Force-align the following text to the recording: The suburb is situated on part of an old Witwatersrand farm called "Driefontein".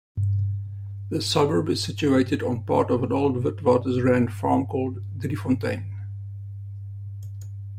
The 1.11 1.21
suburb 1.21 1.69
is 1.69 1.83
situated 1.83 2.41
on 2.41 2.63
part 2.63 2.89
of 2.89 3.03
an 3.03 3.11
old 3.11 3.35
Witwatersrand 3.35 4.31
farm 4.31 4.65
called 4.65 4.97
"Driefontein". 5.19 5.91